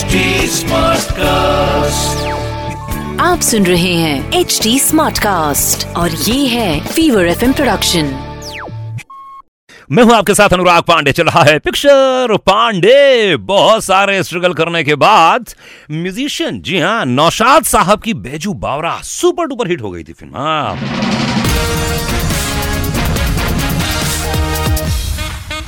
HD 0.00 0.18
Smartcast. 0.50 2.20
आप 3.20 3.40
सुन 3.40 3.66
रहे 3.66 3.92
हैं 3.94 4.32
एच 4.40 4.58
डी 4.62 4.78
स्मार्ट 4.78 5.18
कास्ट 5.18 5.86
और 5.96 6.10
ये 6.10 6.46
है 6.46 6.80
फीवर 6.86 7.26
एफ़ 7.26 7.44
प्रोडक्शन 7.52 8.06
मैं 9.92 10.02
हूँ 10.02 10.14
आपके 10.14 10.34
साथ 10.34 10.52
अनुराग 10.52 10.82
पांडे 10.88 11.12
चल 11.12 11.24
रहा 11.24 11.42
है 11.42 11.58
पिक्चर 11.58 12.36
पांडे। 12.46 13.36
बहुत 13.36 13.84
सारे 13.84 14.22
स्ट्रगल 14.22 14.52
करने 14.54 14.84
के 14.84 14.94
बाद 15.04 15.54
म्यूजिशियन 15.90 16.60
जी 16.62 16.78
हाँ 16.78 17.04
नौशाद 17.06 17.64
साहब 17.74 18.02
की 18.02 18.14
बेजू 18.28 18.54
बावरा 18.66 18.96
सुपर 19.04 19.46
डुपर 19.46 19.68
हिट 19.70 19.82
हो 19.82 19.90
गई 19.90 20.04
थी 20.04 20.12
फ़िल्म। 20.12 20.36
हाँ। 20.36 20.76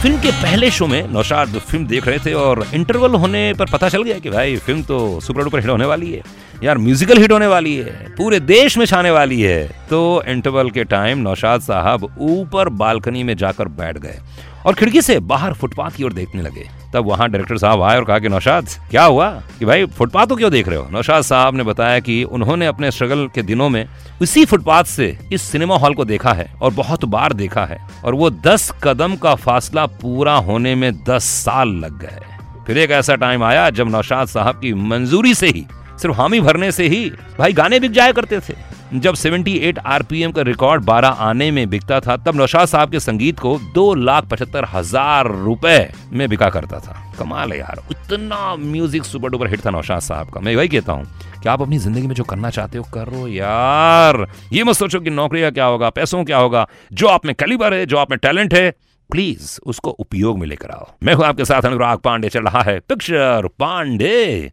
फ़िल्म 0.02 0.18
के 0.18 0.30
पहले 0.32 0.70
शो 0.70 0.86
में 0.86 1.08
नौशाद 1.12 1.48
फ़िल्म 1.58 1.86
देख 1.86 2.06
रहे 2.08 2.18
थे 2.18 2.32
और 2.34 2.64
इंटरवल 2.74 3.14
होने 3.14 3.42
पर 3.54 3.70
पता 3.70 3.88
चल 3.88 4.02
गया 4.02 4.18
कि 4.18 4.30
भाई, 4.30 4.56
फ़िल्म 4.56 4.82
तो 4.82 5.20
सुपर 5.20 5.44
डुपर 5.44 5.60
हिट 5.60 5.68
होने 5.68 5.84
वाली 5.84 6.10
है। 6.12 6.22
यार 6.64 6.78
म्यूजिकल 6.78 7.18
हिट 7.18 7.32
होने 7.32 7.46
वाली 7.46 7.76
है। 7.76 7.92
पूरे 8.16 8.40
देश 8.40 8.78
में 8.78 8.84
छाने 8.86 9.10
वाली 9.10 9.40
है। 9.40 9.86
तो 9.90 10.22
इंटरवल 10.28 10.70
के 10.70 10.84
टाइम 10.84 11.18
नौशाद 11.18 11.60
साहब 11.60 12.16
ऊपर 12.20 12.68
बालकनी 12.82 13.22
में 13.22 13.36
जाकर 13.36 13.68
बैठ 13.78 13.98
गए 13.98 14.18
और 14.66 14.74
खिड़की 14.74 15.02
से 15.02 15.18
बाहर 15.20 15.52
फुटपाथ 15.52 15.90
की 15.90 16.04
ओर 16.04 16.12
देखने 16.12 16.42
लगे। 16.42 16.68
तब 16.92 17.04
वहाँ 17.04 17.28
डायरेक्टर 17.28 17.58
साहब 17.58 17.82
आए 17.82 17.96
और 17.96 18.04
कहा 18.04 18.18
कि 18.18 18.28
नौशाद, 18.28 18.66
क्या 18.90 19.04
हुआ? 19.04 19.42
कि 19.58 19.64
भाई, 19.64 19.86
फुटपाथ 19.86 20.26
को 20.26 20.36
क्यों 20.36 20.50
देख 20.50 20.68
रहे 20.68 20.78
हो? 20.78 20.88
नौशाद 20.90 21.22
साहब 21.22 21.54
ने 21.54 21.62
बताया 21.62 21.98
कि 21.98 22.24
उन्होंने 22.24 22.66
अपने 22.66 22.90
स्ट्रगल 22.90 23.28
के 23.34 23.42
दिनों 23.42 23.68
में 23.68 23.88
उसी 24.22 24.44
फुटपाथ 24.44 24.84
से 24.84 25.18
इस 25.32 25.42
सिनेमा 25.42 25.76
हॉल 25.76 25.94
को 25.94 26.04
देखा 26.04 26.32
है 26.32 26.54
और 26.62 26.72
बहुत 26.72 27.04
बार 27.04 27.32
देखा 27.32 27.64
है 27.64 27.88
और 28.04 28.14
वो 28.14 28.30
दस 28.30 28.72
कदम 28.82 29.16
का 29.16 29.34
फासला 29.34 29.86
पूरा 29.86 30.34
होने 30.34 30.74
में 30.74 31.04
दस 31.04 31.24
साल 31.24 31.68
लग 31.68 31.98
गए। 32.00 32.18
फिर 32.66 32.78
एक 32.78 32.90
ऐसा 32.90 33.14
टाइम 33.14 33.44
आया 33.44 33.70
जब 33.70 33.88
नौशाद 33.88 34.28
साहब 34.28 34.54
की 34.54 34.74
मंजूरी 34.74 35.34
से 35.34 35.46
ही, 35.46 35.66
सिर्फ़ 36.02 36.16
हामी 36.16 36.40
भरने 36.40 36.72
से 36.72 36.88
ही 36.88 37.12
भाई 37.38 37.52
गाने 37.52 37.80
बिक 37.80 37.92
जाया 37.92 38.12
करते 38.12 38.40
थे। 38.40 38.71
जब 38.94 39.14
78 39.14 39.78
आरपीएम 39.78 40.32
का 40.32 40.42
रिकॉर्ड 40.42 40.82
12 40.84 41.20
आने 41.20 41.50
में 41.50 41.68
बिकता 41.70 42.00
था, 42.00 42.16
तब 42.16 42.36
नौशाद 42.36 42.68
साहब 42.68 42.90
के 42.90 43.00
संगीत 43.00 43.38
को 43.38 43.58
दो 43.74 43.94
लाख 43.94 44.24
पचहत्तर 44.24 44.64
हज़ार 44.64 45.30
रुपए 45.34 45.92
में 46.12 46.28
बिका 46.28 46.48
करता 46.50 46.78
था। 46.78 46.96
कमाल 47.18 47.52
है 47.52 47.58
यार, 47.58 47.82
इतना 47.90 48.54
म्यूज़िक 48.56 49.04
सुपर 49.04 49.28
डुपर 49.28 49.48
हिट 49.48 49.64
था 49.66 49.70
नौशाद 49.70 50.00
साहब 50.00 50.30
का। 50.30 50.40
मैं 50.40 50.56
वही 50.56 50.68
कहता 50.68 50.92
हूँ 50.92 51.06
कि 51.42 51.48
आप 51.48 51.62
अपनी 51.62 51.78
ज़िंदगी 51.78 52.06
में 52.06 52.14
जो 52.14 52.24
करना 52.24 52.50
चाहते 52.50 52.78
हो, 52.78 52.84
करो 52.94 53.26
यार। 53.28 54.26
ये 54.52 54.64
मत 54.64 54.76
सोचो 54.76 55.00
कि 55.00 55.10
नौकरी 55.10 55.40
का 55.40 55.50
क्या 55.50 55.64
होगा, 55.64 55.90
पैसों 55.90 56.24
क्या 56.24 56.38
होगा। 56.38 56.66
जो 56.92 57.08
आप 57.08 57.26
में 57.26 57.34
कलीबर 57.34 57.74
है, 57.74 57.86
जो 57.86 57.98
आप 57.98 58.10
में 58.10 58.18
टैलेंट 58.18 58.54
है 58.54 58.70
प्लीज़ 59.10 59.58
उसको 59.66 59.90
उपयोग 59.90 60.38
में 60.38 60.46
लेकर 60.46 60.70
आओ। 60.70 60.86
मैं 61.02 61.14
हूँ 61.14 61.24
आपके 61.24 61.44
साथ 61.44 61.62
अनुराग 61.62 61.98
पांडे, 61.98 62.28
चल 62.28 62.44
रहा 62.44 62.62
है 62.62 62.78
पिक्चर 62.80 63.48
पांडे 63.58 64.52